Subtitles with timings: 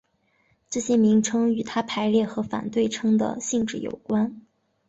[0.67, 4.41] 这些名称与它排列和反对称的性质有关。